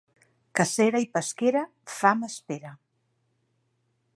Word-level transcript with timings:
Cacera 0.59 1.01
i 1.03 1.05
pesquera, 1.17 1.61
fam 1.97 2.25
espera. 2.29 2.73